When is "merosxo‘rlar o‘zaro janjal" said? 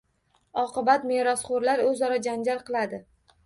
1.11-2.67